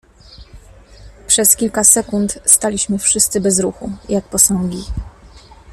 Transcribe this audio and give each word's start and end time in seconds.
"Przez 1.27 1.55
kilka 1.55 1.83
sekund 1.83 2.39
staliśmy 2.45 2.99
wszyscy 2.99 3.41
bez 3.41 3.59
ruchu, 3.59 3.91
jak 4.09 4.23
posągi." 4.25 4.83